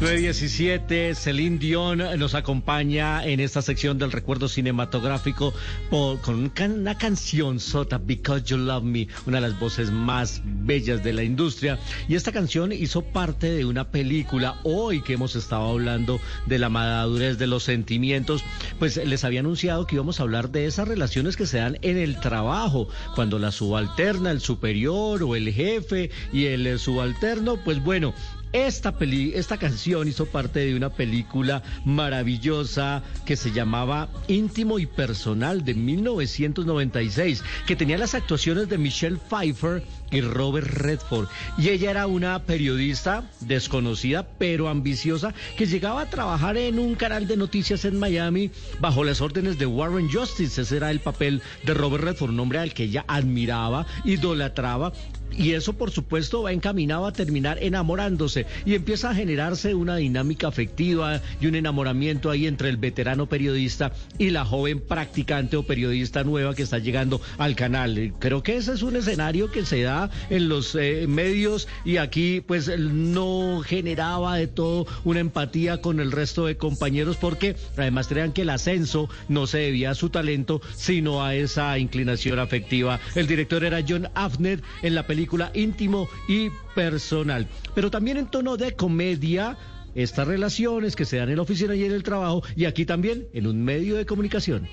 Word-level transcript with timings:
917, 0.00 1.14
Celine 1.14 1.58
Dion 1.58 1.98
nos 2.18 2.34
acompaña 2.34 3.24
en 3.24 3.38
esta 3.38 3.62
sección 3.62 3.96
del 3.96 4.10
recuerdo 4.10 4.48
cinematográfico 4.48 5.54
por- 5.88 6.20
con 6.20 6.50
una 6.58 6.98
canción 6.98 7.60
sota, 7.60 7.98
Because 7.98 8.42
You 8.44 8.56
Love 8.56 8.82
Me, 8.82 9.06
una 9.26 9.40
de 9.40 9.48
las 9.48 9.60
voces 9.60 9.92
más 9.92 10.42
bellas 10.44 11.04
de 11.04 11.12
la 11.12 11.22
industria. 11.22 11.78
Y 12.08 12.16
esta 12.16 12.32
canción 12.32 12.72
hizo 12.72 13.02
parte 13.02 13.52
de 13.52 13.64
una 13.64 13.88
película, 13.92 14.58
hoy 14.64 15.00
que 15.02 15.12
hemos 15.12 15.36
estado 15.36 15.68
hablando 15.70 16.20
de 16.46 16.58
la 16.58 16.68
madurez 16.68 17.38
de 17.38 17.46
los 17.46 17.62
sentimientos, 17.62 18.42
pues 18.80 18.96
les 18.96 19.22
había 19.22 19.40
anunciado 19.40 19.86
que 19.86 19.94
íbamos 19.94 20.18
a 20.18 20.24
hablar 20.24 20.50
de 20.50 20.66
esas 20.66 20.88
relaciones 20.88 21.36
que 21.36 21.46
se 21.46 21.58
dan 21.58 21.78
en 21.82 21.98
el 21.98 22.18
trabajo, 22.18 22.88
cuando 23.14 23.38
la 23.38 23.52
subalterna, 23.52 24.32
el 24.32 24.40
superior 24.40 25.22
o 25.22 25.36
el 25.36 25.52
jefe 25.52 26.10
y 26.32 26.46
el 26.46 26.78
subalterno, 26.80 27.58
pues 27.62 27.80
bueno, 27.80 28.12
esta, 28.52 28.92
peli, 28.92 29.32
esta 29.34 29.56
canción 29.56 30.08
hizo 30.08 30.26
parte 30.26 30.60
de 30.60 30.74
una 30.74 30.90
película 30.90 31.62
maravillosa 31.84 33.02
que 33.24 33.36
se 33.36 33.52
llamaba 33.52 34.08
Íntimo 34.28 34.78
y 34.78 34.86
Personal 34.86 35.64
de 35.64 35.74
1996, 35.74 37.42
que 37.66 37.76
tenía 37.76 37.98
las 37.98 38.14
actuaciones 38.14 38.68
de 38.68 38.78
Michelle 38.78 39.18
Pfeiffer 39.28 39.82
y 40.10 40.20
Robert 40.20 40.66
Redford. 40.66 41.28
Y 41.56 41.70
ella 41.70 41.90
era 41.90 42.06
una 42.06 42.42
periodista 42.44 43.24
desconocida 43.40 44.28
pero 44.38 44.68
ambiciosa 44.68 45.34
que 45.56 45.66
llegaba 45.66 46.02
a 46.02 46.10
trabajar 46.10 46.56
en 46.56 46.78
un 46.78 46.94
canal 46.94 47.26
de 47.26 47.36
noticias 47.36 47.84
en 47.84 47.98
Miami 47.98 48.50
bajo 48.80 49.04
las 49.04 49.20
órdenes 49.20 49.58
de 49.58 49.66
Warren 49.66 50.10
Justice. 50.10 50.60
Ese 50.60 50.76
era 50.76 50.90
el 50.90 51.00
papel 51.00 51.42
de 51.64 51.74
Robert 51.74 52.04
Redford, 52.04 52.30
un 52.30 52.40
hombre 52.40 52.58
al 52.58 52.74
que 52.74 52.84
ella 52.84 53.04
admiraba, 53.08 53.86
idolatraba 54.04 54.92
y 55.36 55.52
eso, 55.52 55.72
por 55.74 55.90
supuesto, 55.90 56.42
va 56.42 56.52
encaminado 56.52 57.06
a 57.06 57.12
terminar 57.12 57.58
enamorándose 57.62 58.46
y 58.64 58.74
empieza 58.74 59.10
a 59.10 59.14
generarse 59.14 59.74
una 59.74 59.96
dinámica 59.96 60.48
afectiva 60.48 61.20
y 61.40 61.46
un 61.46 61.54
enamoramiento 61.54 62.30
ahí 62.30 62.46
entre 62.46 62.68
el 62.68 62.76
veterano 62.76 63.26
periodista 63.26 63.92
y 64.18 64.30
la 64.30 64.44
joven 64.44 64.80
practicante 64.80 65.56
o 65.56 65.64
periodista 65.64 66.24
nueva 66.24 66.54
que 66.54 66.62
está 66.62 66.78
llegando 66.78 67.20
al 67.38 67.56
canal. 67.56 68.14
Creo 68.18 68.42
que 68.42 68.56
ese 68.56 68.72
es 68.72 68.82
un 68.82 68.96
escenario 68.96 69.50
que 69.50 69.64
se 69.64 69.82
da 69.82 70.10
en 70.30 70.48
los 70.48 70.74
eh, 70.74 71.06
medios 71.08 71.68
y 71.84 71.96
aquí 71.96 72.40
pues 72.40 72.68
no 72.78 73.62
generaba 73.64 74.36
de 74.36 74.46
todo 74.46 74.86
una 75.04 75.20
empatía 75.20 75.80
con 75.80 76.00
el 76.00 76.12
resto 76.12 76.46
de 76.46 76.56
compañeros 76.56 77.16
porque 77.16 77.56
además 77.76 78.06
crean 78.08 78.32
que 78.32 78.42
el 78.42 78.50
ascenso 78.50 79.08
no 79.28 79.46
se 79.46 79.58
debía 79.58 79.90
a 79.90 79.94
su 79.94 80.10
talento 80.10 80.60
sino 80.76 81.24
a 81.24 81.34
esa 81.34 81.78
inclinación 81.78 82.38
afectiva. 82.38 83.00
El 83.14 83.26
director 83.26 83.64
era 83.64 83.84
John 83.86 84.08
Afner 84.14 84.62
en 84.82 84.94
la 84.94 85.06
película 85.06 85.21
Íntimo 85.54 86.08
y 86.28 86.50
Personal, 86.74 87.48
pero 87.74 87.90
también 87.90 88.16
en 88.16 88.26
tono 88.26 88.56
de 88.56 88.74
comedia. 88.74 89.56
Estas 89.94 90.26
relaciones 90.26 90.96
que 90.96 91.04
se 91.04 91.18
dan 91.18 91.28
en 91.28 91.36
la 91.36 91.42
oficina 91.42 91.74
y 91.74 91.84
en 91.84 91.92
el 91.92 92.02
trabajo, 92.02 92.42
y 92.56 92.64
aquí 92.64 92.86
también 92.86 93.28
en 93.34 93.46
un 93.46 93.62
medio 93.62 93.96
de 93.96 94.06
comunicación. 94.06 94.66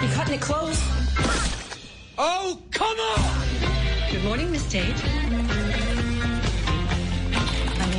You 0.00 0.08
cutting 0.14 0.34
it 0.34 0.40
close? 0.40 0.80
Oh, 2.16 2.58
come 2.72 2.98
on! 2.98 4.10
Good 4.10 4.24
morning, 4.24 4.50
Miss 4.50 4.64
Tate. 4.72 5.55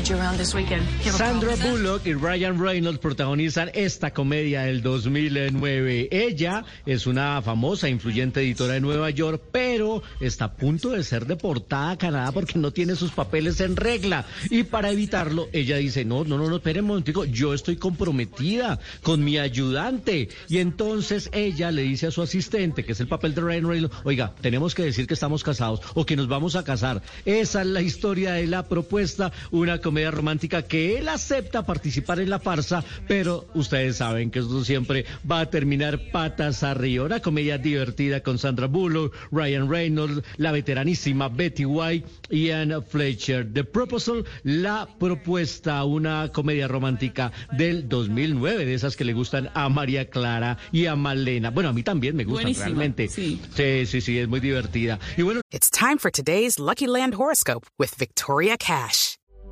Sandra? 0.07 1.53
Bullock 1.69 2.05
y 2.05 2.13
Ryan 2.13 2.63
Reynolds 2.63 2.99
protagonizan 2.99 3.71
esta 3.73 4.11
comedia 4.11 4.61
del 4.61 4.81
2009. 4.81 6.07
Ella 6.11 6.63
es 6.85 7.07
una 7.07 7.41
famosa, 7.41 7.89
influyente 7.89 8.39
editora 8.39 8.75
de 8.75 8.79
Nueva 8.79 9.09
York, 9.09 9.41
pero 9.51 10.01
está 10.21 10.45
a 10.45 10.53
punto 10.53 10.91
de 10.91 11.03
ser 11.03 11.25
deportada 11.25 11.91
a 11.91 11.97
Canadá 11.97 12.31
porque 12.31 12.57
no 12.57 12.71
tiene 12.71 12.95
sus 12.95 13.11
papeles 13.11 13.59
en 13.59 13.75
regla. 13.75 14.25
Y 14.49 14.63
para 14.63 14.91
evitarlo, 14.91 15.49
ella 15.51 15.75
dice, 15.75 16.05
no, 16.05 16.23
no, 16.23 16.37
no, 16.37 16.49
no, 16.49 16.55
espere 16.55 16.81
un 16.81 17.03
yo 17.03 17.53
estoy 17.53 17.75
comprometida 17.75 18.79
con 19.03 19.25
mi 19.25 19.37
ayudante. 19.37 20.29
Y 20.47 20.59
entonces 20.59 21.29
ella 21.33 21.69
le 21.71 21.81
dice 21.81 22.07
a 22.07 22.11
su 22.11 22.21
asistente, 22.21 22.85
que 22.85 22.93
es 22.93 22.99
el 23.01 23.09
papel 23.09 23.35
de 23.35 23.41
Ryan 23.41 23.67
Reynolds, 23.67 23.95
oiga, 24.05 24.33
tenemos 24.39 24.73
que 24.73 24.83
decir 24.83 25.05
que 25.05 25.15
estamos 25.15 25.43
casados 25.43 25.81
o 25.95 26.05
que 26.05 26.15
nos 26.15 26.29
vamos 26.29 26.55
a 26.55 26.63
casar. 26.63 27.01
Esa 27.25 27.59
es 27.59 27.67
la 27.67 27.81
historia 27.81 28.31
de 28.31 28.47
la 28.47 28.63
propuesta, 28.69 29.33
una 29.51 29.79
comedia 29.79 29.96
romántica 30.05 30.61
que 30.61 30.97
él 30.97 31.09
acepta 31.09 31.65
participar 31.65 32.19
en 32.19 32.29
la 32.29 32.39
farsa, 32.39 32.83
pero 33.07 33.47
ustedes 33.53 33.97
saben 33.97 34.31
que 34.31 34.39
esto 34.39 34.63
siempre 34.63 35.05
va 35.29 35.41
a 35.41 35.49
terminar 35.49 36.11
patas 36.11 36.63
arriba. 36.63 37.05
Una 37.05 37.19
comedia 37.19 37.57
divertida 37.57 38.21
con 38.21 38.37
Sandra 38.37 38.67
Bullock, 38.67 39.15
Ryan 39.31 39.69
Reynolds, 39.69 40.23
la 40.37 40.51
veteranísima 40.51 41.29
Betty 41.29 41.65
White 41.65 42.07
y 42.29 42.51
Ann 42.51 42.83
Fletcher. 42.87 43.51
The 43.51 43.63
Proposal, 43.63 44.25
la 44.43 44.87
propuesta, 44.99 45.83
una 45.83 46.29
comedia 46.31 46.67
romántica 46.67 47.31
del 47.51 47.89
2009, 47.89 48.65
de 48.65 48.73
esas 48.73 48.95
que 48.95 49.05
le 49.05 49.13
gustan 49.13 49.49
a 49.53 49.69
María 49.69 50.09
Clara 50.09 50.57
y 50.71 50.85
a 50.85 50.95
Malena. 50.95 51.49
Bueno, 51.49 51.69
a 51.69 51.73
mí 51.73 51.83
también 51.83 52.15
me 52.15 52.23
gustan 52.23 52.53
realmente. 52.53 53.07
sí. 53.07 53.41
sí, 53.55 53.85
sí, 53.85 54.01
sí, 54.01 54.19
es 54.19 54.27
muy 54.27 54.39
divertida. 54.39 54.99
Y 55.17 55.23
bueno, 55.23 55.41
It's 55.51 55.69
time 55.69 55.97
for 55.97 56.11
today's 56.11 56.59
Lucky 56.59 56.87
Land 56.87 57.15
horoscope 57.15 57.65
with 57.77 57.97
Victoria 57.97 58.57
Cash. 58.57 59.16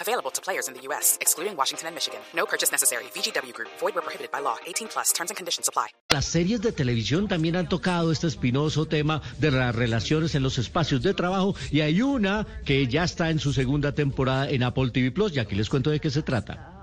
Available 0.00 0.30
to 0.30 0.40
players 0.40 0.66
in 0.68 0.74
the 0.74 0.80
U.S., 0.88 1.18
excluding 1.20 1.56
Washington 1.56 1.88
and 1.88 1.94
Michigan. 1.94 2.20
No 2.34 2.46
purchase 2.46 2.72
necessary. 2.72 3.04
VGW 3.14 3.52
Group, 3.52 3.68
void 3.78 3.94
where 3.94 4.02
prohibited 4.02 4.30
by 4.30 4.40
law. 4.40 4.56
18 4.66 4.88
plus 4.88 5.12
terms 5.12 5.30
and 5.30 5.36
conditions 5.36 5.68
apply. 5.68 5.88
Las 6.10 6.24
series 6.24 6.60
de 6.60 6.72
televisión 6.72 7.28
también 7.28 7.56
han 7.56 7.68
tocado 7.68 8.10
este 8.10 8.26
espinoso 8.26 8.86
tema 8.86 9.20
de 9.38 9.50
las 9.50 9.74
relaciones 9.74 10.34
en 10.34 10.42
los 10.42 10.58
espacios 10.58 11.02
de 11.02 11.14
trabajo 11.14 11.54
y 11.70 11.82
hay 11.82 12.02
una 12.02 12.46
que 12.64 12.86
ya 12.86 13.04
está 13.04 13.30
en 13.30 13.38
su 13.38 13.52
segunda 13.52 13.92
temporada 13.92 14.50
en 14.50 14.62
Apple 14.62 14.90
TV 14.90 15.10
Plus 15.10 15.36
y 15.36 15.38
aquí 15.38 15.54
les 15.54 15.68
cuento 15.68 15.90
de 15.90 16.00
qué 16.00 16.10
se 16.10 16.22
trata. 16.22 16.79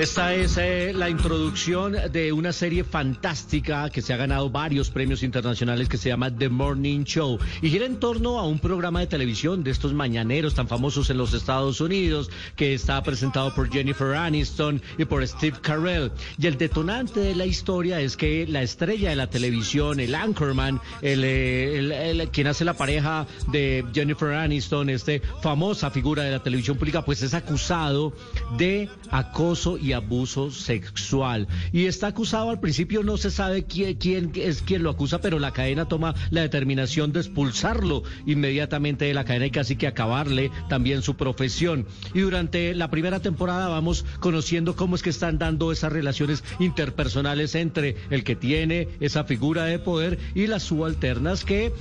Esta 0.00 0.34
es 0.34 0.56
eh, 0.56 0.92
la 0.94 1.10
introducción 1.10 1.94
de 2.10 2.32
una 2.32 2.54
serie 2.54 2.84
fantástica 2.84 3.90
que 3.90 4.00
se 4.00 4.14
ha 4.14 4.16
ganado 4.16 4.48
varios 4.48 4.88
premios 4.88 5.22
internacionales 5.22 5.90
que 5.90 5.98
se 5.98 6.08
llama 6.08 6.34
The 6.34 6.48
Morning 6.48 7.04
Show 7.04 7.38
y 7.60 7.68
gira 7.68 7.84
en 7.84 8.00
torno 8.00 8.38
a 8.38 8.46
un 8.46 8.58
programa 8.60 9.00
de 9.00 9.08
televisión 9.08 9.62
de 9.62 9.70
estos 9.70 9.92
mañaneros 9.92 10.54
tan 10.54 10.68
famosos 10.68 11.10
en 11.10 11.18
los 11.18 11.34
Estados 11.34 11.82
Unidos 11.82 12.30
que 12.56 12.72
está 12.72 13.02
presentado 13.02 13.54
por 13.54 13.70
Jennifer 13.70 14.14
Aniston 14.14 14.80
y 14.96 15.04
por 15.04 15.26
Steve 15.28 15.58
Carell. 15.60 16.10
Y 16.38 16.46
el 16.46 16.56
detonante 16.56 17.20
de 17.20 17.34
la 17.34 17.44
historia 17.44 18.00
es 18.00 18.16
que 18.16 18.46
la 18.46 18.62
estrella 18.62 19.10
de 19.10 19.16
la 19.16 19.28
televisión, 19.28 20.00
el 20.00 20.14
anchorman, 20.14 20.80
el, 21.02 21.24
eh, 21.24 22.10
el- 22.10 22.28
quien 22.30 22.46
hace 22.46 22.64
la 22.64 22.72
pareja 22.72 23.26
de 23.52 23.84
Jennifer 23.92 24.32
Aniston, 24.32 24.88
este 24.88 25.20
famosa 25.42 25.90
figura 25.90 26.22
de 26.22 26.30
la 26.30 26.42
televisión 26.42 26.78
pública, 26.78 27.04
pues 27.04 27.20
es 27.22 27.34
acusado 27.34 28.14
de 28.56 28.88
acoso 29.10 29.76
y 29.76 29.89
abuso 29.92 30.50
sexual. 30.50 31.48
Y 31.72 31.86
está 31.86 32.08
acusado, 32.08 32.50
al 32.50 32.60
principio 32.60 33.02
no 33.02 33.16
se 33.16 33.30
sabe 33.30 33.64
quién, 33.64 33.96
quién 33.96 34.32
es 34.34 34.62
quien 34.62 34.82
lo 34.82 34.90
acusa, 34.90 35.20
pero 35.20 35.38
la 35.38 35.52
cadena 35.52 35.86
toma 35.86 36.14
la 36.30 36.42
determinación 36.42 37.12
de 37.12 37.20
expulsarlo 37.20 38.02
inmediatamente 38.26 39.04
de 39.04 39.14
la 39.14 39.24
cadena 39.24 39.46
y 39.46 39.50
casi 39.50 39.76
que 39.76 39.86
acabarle 39.86 40.50
también 40.68 41.02
su 41.02 41.16
profesión. 41.16 41.86
Y 42.14 42.20
durante 42.20 42.74
la 42.74 42.90
primera 42.90 43.20
temporada 43.20 43.68
vamos 43.68 44.04
conociendo 44.20 44.76
cómo 44.76 44.96
es 44.96 45.02
que 45.02 45.10
están 45.10 45.38
dando 45.38 45.72
esas 45.72 45.92
relaciones 45.92 46.44
interpersonales 46.58 47.54
entre 47.54 47.96
el 48.10 48.24
que 48.24 48.36
tiene 48.36 48.88
esa 49.00 49.24
figura 49.24 49.64
de 49.64 49.78
poder 49.78 50.18
y 50.34 50.46
las 50.46 50.62
subalternas 50.62 51.44
que 51.44 51.72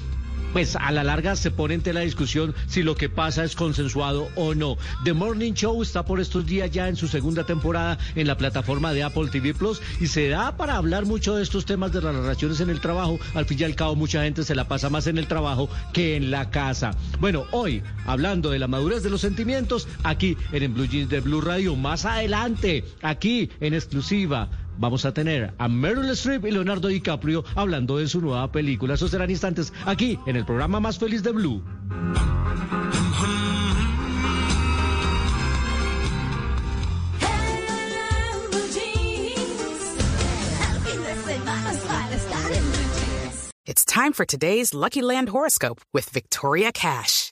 pues 0.54 0.76
a 0.76 0.92
la 0.92 1.04
larga 1.04 1.36
se 1.36 1.52
pone 1.52 1.76
en 1.76 1.82
tela 1.82 2.02
discusión 2.02 2.56
si 2.68 2.84
lo 2.84 2.96
que 2.96 3.10
pasa 3.10 3.44
es 3.44 3.56
consensuado 3.56 4.30
o 4.36 4.56
no. 4.56 4.78
The 5.04 5.14
Morning 5.14 5.54
Show 5.54 5.82
está 5.82 6.06
por 6.06 6.20
estos 6.20 6.46
días 6.46 6.72
ya 6.72 6.88
en 6.88 6.96
su 6.96 7.08
segunda 7.08 7.46
temporada 7.46 7.98
en 8.16 8.28
la 8.28 8.38
plataforma 8.38 8.94
de 8.94 9.04
Apple 9.04 9.30
TV 9.32 9.54
Plus 9.54 9.82
y 10.00 10.08
se 10.08 10.30
da 10.30 10.56
para 10.58 10.76
hablar 10.76 11.06
mucho 11.06 11.36
de 11.36 11.44
estos 11.44 11.66
temas 11.66 11.92
de 11.92 12.02
las 12.02 12.16
relaciones 12.16 12.60
en 12.60 12.70
el 12.70 12.82
trabajo. 12.82 13.20
Al 13.34 13.46
fin 13.46 13.60
y 13.60 13.64
al 13.64 13.76
cabo, 13.76 13.96
mucha 13.96 14.24
gente 14.24 14.44
se 14.44 14.56
la 14.56 14.68
pasa 14.68 14.90
más 14.90 15.08
en 15.08 15.18
el 15.18 15.28
trabajo 15.28 15.70
que 15.94 16.16
en 16.16 16.32
la 16.32 16.50
casa. 16.50 16.92
Bueno, 17.20 17.46
hoy, 17.52 17.84
hablando 18.06 18.50
de 18.50 18.60
la 18.60 18.68
madurez 18.68 19.04
de 19.04 19.10
los 19.10 19.22
sentimientos, 19.22 19.88
aquí 20.04 20.38
en 20.52 20.64
el 20.64 20.70
Blue 20.70 20.88
Jeans 20.88 21.10
de 21.10 21.20
Blue 21.20 21.42
Radio, 21.42 21.76
más 21.76 22.06
adelante, 22.06 22.84
aquí 23.02 23.50
en 23.60 23.74
exclusiva 23.74 24.50
vamos 24.80 25.06
a 25.06 25.14
tener 25.14 25.54
a 25.58 25.68
Meryl 25.68 26.10
Streep 26.12 26.46
y 26.46 26.52
Leonardo 26.52 26.88
DiCaprio 26.88 27.44
hablando 27.56 27.98
de 27.98 28.08
su 28.08 28.22
nueva 28.22 28.52
película. 28.52 28.96
Eso 28.96 29.08
serán 29.08 29.30
instantes 29.30 29.72
aquí 29.86 30.18
en 30.26 30.36
el 30.36 30.46
programa 30.46 30.80
más 30.80 30.98
feliz 30.98 31.22
de 31.22 31.32
Blue. 31.32 31.64
It's 43.66 43.86
time 43.86 44.14
for 44.14 44.26
today's 44.26 44.74
Lucky 44.74 45.04
Land 45.04 45.30
horoscope 45.30 45.80
with 45.94 46.10
Victoria 46.10 46.72
Cash. 46.72 47.32